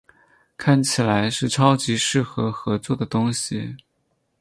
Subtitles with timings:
[0.57, 3.75] 看起来是超级适合合作的东西